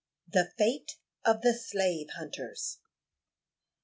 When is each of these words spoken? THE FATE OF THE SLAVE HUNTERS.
THE 0.27 0.49
FATE 0.57 0.95
OF 1.25 1.43
THE 1.43 1.53
SLAVE 1.53 2.09
HUNTERS. 2.17 2.79